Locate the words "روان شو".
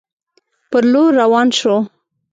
1.21-1.75